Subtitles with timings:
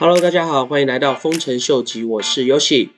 [0.00, 2.88] Hello，大家好，欢迎来到丰臣秀吉，我是 Yoshi。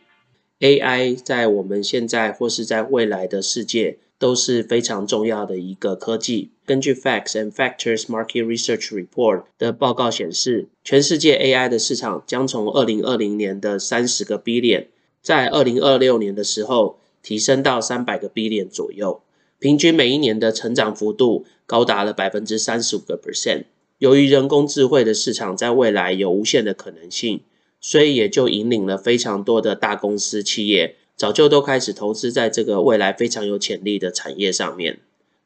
[0.60, 6.52] AI 在我们现在或是在未来的世界都是非常重要的一个科技。
[6.64, 14.86] 根据 Facts and Factors Market Research Report 的报告显示，全世界 AI 的市场将从二零二零年的三十个 billion，
[15.20, 19.20] 在二零二六年的时候提升到三百个 billion 左右，
[19.58, 23.64] 平均每一年的成长幅度高达了百分之三十五个 percent。
[24.02, 27.42] 由于人工智慧的市场在未来有无限的可能性，
[27.80, 34.98] 所以也就引领了非常多的大公司企业早就都开始投资在这个未来非常有潜力的产业上面。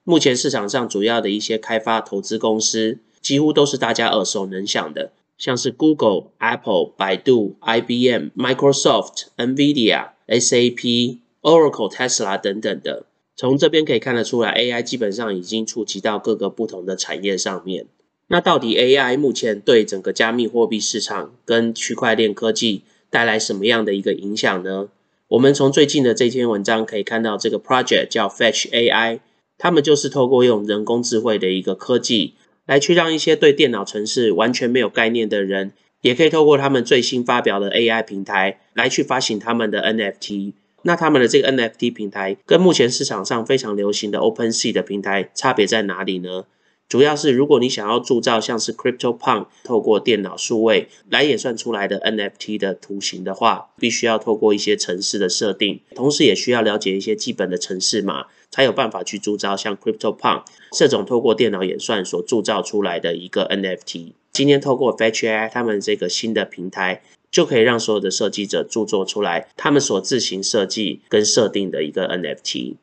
[0.05, 13.05] 目前市场上主要的一些开发投资公司，几乎都是大家耳熟能详的，像是 Google、Apple、百度、IBM、Microsoft、NVIDIA、SAP、Oracle、Tesla 等等的。
[13.37, 17.87] 从这边可以看得出来，AI 基本上已经触及到各个不同的产业上面。
[18.29, 24.89] 那到底 AI 目前对整个加密货币市场跟区块链科技带来什么样的一个影响呢？
[25.29, 29.21] 我们从最近的这篇文章可以看到，这个 project 叫 Fetch AI，
[29.59, 32.35] 他们就是透过用人工智慧的一个科技，
[32.67, 40.53] 来去让一些对电脑程式完全没有概念的人，也可以透过他们最新发表的 AI 平台，来去发行他们的 NFT。
[40.83, 46.45] 那他们的这个 NFT 平台跟目前市场上非常流行的 OpenSea 的平台差别在哪里呢？
[46.89, 64.13] 主要是，如果你想要铸造像是 CryptoPunk 透过电脑数位来演算出来的 NFT 的图形的话，必须要透过一些程式的设定，同时也需要了解一些基本的程式码，才有办法去铸造像 CryptoPunk 这种透过电脑演算所铸造出来的一个 NFT。
[64.33, 72.77] 今天透过 Fetch AI 他们这个新的平台，就可以让所有的设计者铸作出来他们所自行设计跟设定的一个 NFT。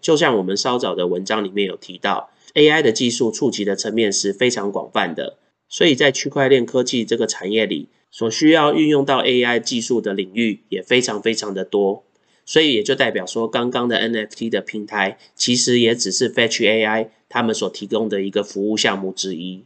[0.00, 2.30] 就像我们稍早的文章里面有提到。
[2.54, 12.04] AI 的技术触及的层面是非常广泛的，所以在区块链科技这个产业里，所需要运用到 AI 技术的领域也非常非常的多，
[12.44, 19.64] 所以也就代表说，刚刚的 NFT 的平台其实也只是 Fetch AI 他们所提供的一个服务项目之一。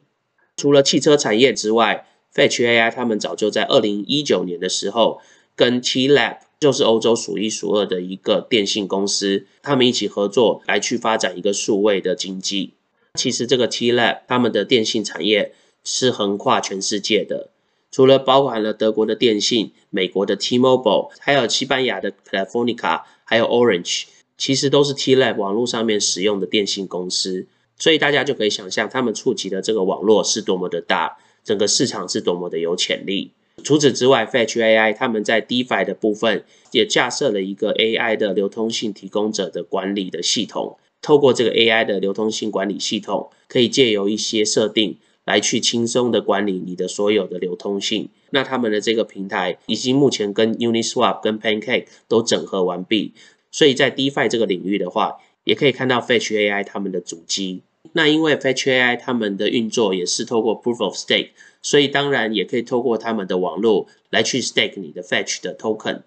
[0.56, 5.20] 除了汽车产业之外，Fetch AI 他们早就在二零一九年的时候，
[5.54, 12.72] 跟 T Lab 就是欧洲数一数二的一个电信公司，他们一起合作来去发展一个数位的经济。
[13.16, 17.50] 其实这个 T Lab 他们的电信产业是横跨全世界的，
[17.90, 24.04] 除了包含了德国的电信、美国的 T-Mobile，还有西班牙的 Telefonica，还有 Orange，
[24.36, 27.46] 其实都是 T Lab 网络上面使用的电信公司。
[27.78, 33.32] 所以大家就可以想象，他们触及的这个网络是多么的大，整个市场是多么的有潜力。
[33.62, 40.78] 除此之外，Fetch AI 他们在 DeFi 的部分也架设了一个 AI 的流通性提供者的管理的系统。
[41.02, 48.08] 透过这个 AI 的流通性管理系统，可以借由一些设定来去轻松的管理你的所有的流通性。
[48.30, 53.12] 那他们的这个平台已经目前跟 Uniswap、跟 Pancake 都整合完毕，
[53.50, 57.62] 所以在 DeFi 这个领域的话，也可以看到 Fetch AI 他们的主机。
[57.92, 61.30] 那因为 Fetch AI 他们的运作也是透过 Proof of Stake，
[61.62, 66.02] 所以当然也可以透过他们的网络来去 Stake 你的 Fetch 的 Token。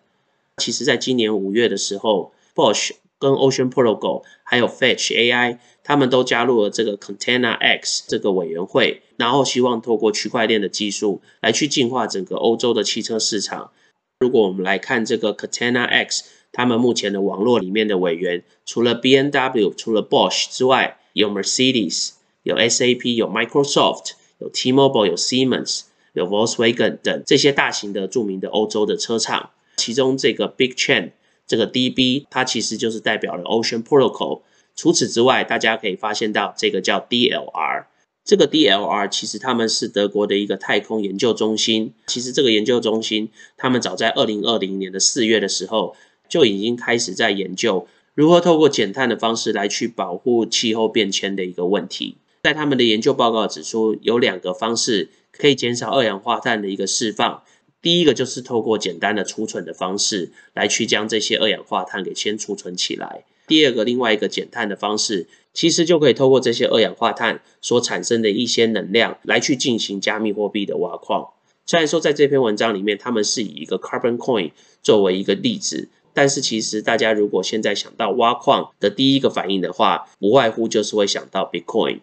[0.58, 13.72] 其实，在今年五月的时候，Bosch 跟 Ocean Protocol 还有 Fetch AI，他们都加入了这个 Container X 这个委员会，然后希望透过区块链的技术来去净化整个欧洲的汽车市场。
[14.20, 22.12] 如果我们来看这个 Container X，他们目前的网络里面的委员，除了 B N W、除了 Bosch 之外，有 Mercedes、
[22.44, 25.82] 有 S A P、有 Microsoft、有 T-Mobile、有 Siemens、
[26.14, 31.12] 有 Volkswagen 等这些大型的著名的欧洲的车厂，其中这个 Big Chain。
[31.50, 34.42] 这个 DB 它其实就是代表了 Ocean Protocol。
[34.76, 37.86] 除此之外，大家可以发现到这个叫 DLR。
[38.24, 41.94] 这个 DLR 其实他们是德国的一个太空研究中心。
[42.06, 45.96] 其实这个研究中心，他们早在二零二零年的四月的时候
[46.30, 52.18] 就已经开始在研究如何透过减碳的方式来去保护气候变迁的一个问题。
[52.44, 57.42] 在他们的研究报告指出，有两个方式可以减少二氧化碳的一个释放。
[57.82, 63.24] 第一个就是透过简单的储存的方式来去将这些二氧化碳给先储存起来。
[63.48, 71.30] 第二个，另外一个减碳的方式，其实就可以透过这些二氧化碳所产生的一些能量来去进行加密货币的挖矿。
[71.66, 74.52] 虽然说在这篇文章里面，他们是以一个 carbon coin
[74.84, 82.00] 作为一个例子，但是其实大家如果现在想到挖矿的第一个反应的话，不外乎就是会想到 Bitcoin。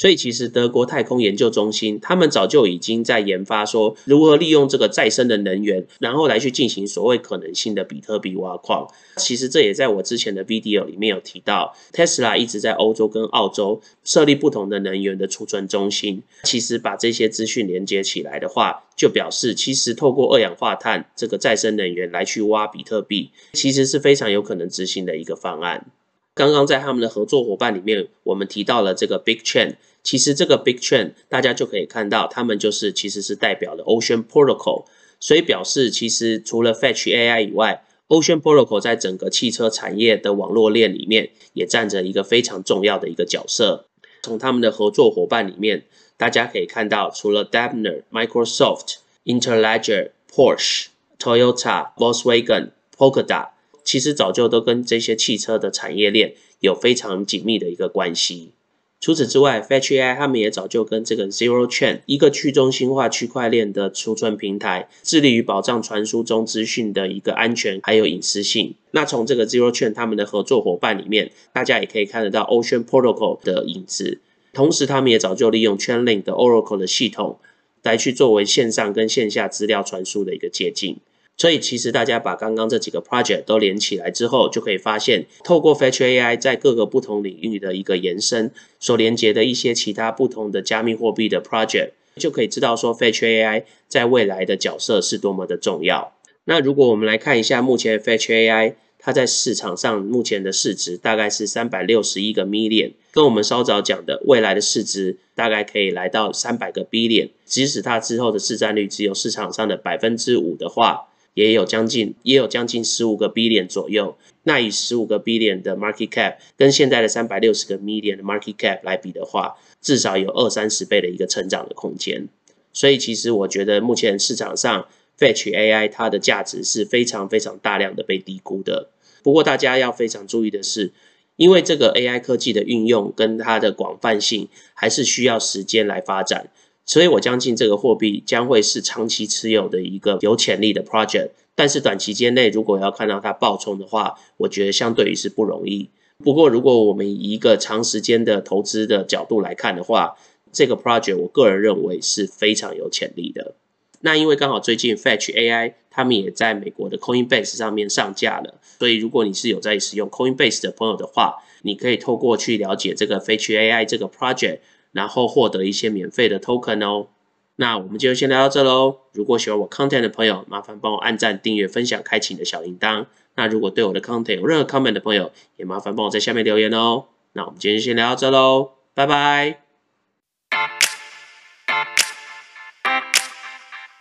[0.00, 8.86] 所以，其实德国太空研究中心他们早就已经在研发说如何利用这个再生的能源，然后来去进行所谓可能性的比特币挖矿。
[9.16, 16.22] 其实这也在我之前的 video 里面有提到，Tesla 一直在欧洲跟澳洲设立不同的能源的储存中心。
[16.44, 25.86] 其实把这些资讯连接起来的话，就表示其实透过二氧化碳这个再生能源来去挖比特币，其实是非常有可能执行的一个方案。
[26.34, 29.74] 刚刚在他们的合作伙伴里面，我们提到了这个 Big Chain。
[30.02, 34.86] 其实这个 Big Chain 大家就可以看到，他们就是其实是代表了 Ocean Protocol，
[35.20, 43.86] 所以表示其实除了 Fetch AI 以外，Ocean Protocol 在整个汽车产业的网络链里面也占着一个非常重要的一个角色。
[44.22, 45.84] 从他们的合作伙伴里面，
[46.16, 50.86] 大家可以看到，除了 Daimler、Microsoft、Interledger、Porsche、
[51.18, 53.50] Toyota、Volkswagen、Polkadot。
[53.84, 58.52] 其实早就都跟这些汽车的产业链有非常紧密的一个关系。
[59.00, 68.74] 除此之外，Fetch AI 他们也早就跟这个 Zero Chain 一个去中心化区块链的储存平台，致力于保障传输中资讯的一个安全还有隐私性。
[68.90, 74.20] 那从这个 Zero Chain 他们的合作伙伴里面，大家也可以看得到 Ocean Protocol 的影子。
[74.52, 77.38] 同时，他们也早就利用 Chainlink 的 Oracle 的系统，
[77.84, 80.96] 来去作为线上跟线下资料传输的一个捷径。
[81.40, 88.50] 所以，其实大家把刚刚这几个 project 都连起来之后，就可以发现，透过 Fetch AI 在各个不同领域的一个延伸，
[88.80, 96.12] 所连接的一些其他不同的加密货币的 project，就可以知道说 Fetch AI 在未来的角色是多么的重要。
[96.46, 111.04] 那如果我们来看一下目前 Fetch AI 它在市场上目前的市值大概是三百六十一个 million，跟我们稍早讲的未来的市值大概可以来到三百个 billion，即使它之后的市占率只有市场上的百分之五的话。
[111.38, 122.26] 也有将近也有将近十五个 billion 左右，那以十五个 billion 的 market cap 跟现在的三百六十个 million 的 market cap 来比的话，至少有二三十倍的一个成长的空间。
[122.72, 128.88] 所以其实我觉得目前市场上 Fetch AI 它的价值是非常非常大量的被低估的。
[129.22, 130.90] 不过大家要非常注意的是，
[131.36, 136.50] 因为这个 AI 科技的运用跟它的广泛性，还是需要时间来发展。
[136.88, 145.90] 所以我相信这个货币将会是长期持有的一个有潜力的 project，但是短期间内如果要看到它爆冲的话，我觉得相对于是不容易。
[146.24, 150.16] 不过如果我们以一个长时间的投资的角度来看的话，
[150.50, 153.54] 这个 project 我个人认为是非常有潜力的。
[154.00, 164.60] 那因为刚好最近 Fetch AI 他们也在美国的 Coinbase 上面上架了，所以如果你是有在使用 Coinbase 的朋友的话，你可以透过去了解这个 Fetch AI 这个 project。
[164.98, 167.06] 然后获得一些免费的 token 哦。
[167.54, 168.96] 那我们就先聊到这喽。
[169.12, 173.06] 如果喜欢我 content 的朋友，麻烦帮我按赞、订阅、分享、开启你的小铃铛。
[173.36, 177.04] 那如果对我的 content 有任何 comment 的朋友，也麻烦帮我在下面留言哦。
[177.34, 179.67] 那我们今天就先聊到这喽，拜拜。